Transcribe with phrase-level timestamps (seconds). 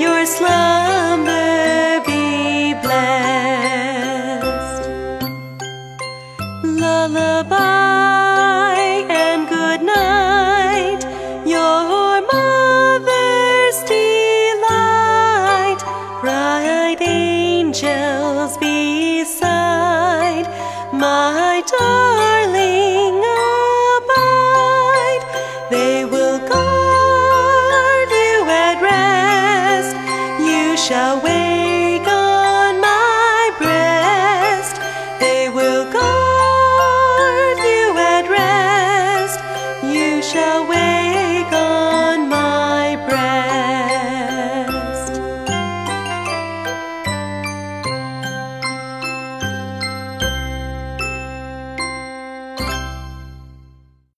[0.00, 4.44] your slumber be blessed.
[6.64, 7.54] Lullaby
[9.08, 11.00] and good night,
[11.46, 15.80] your mother's delight.
[16.20, 20.46] Bright angels beside
[20.92, 22.03] my daughter.
[30.84, 31.43] shall win.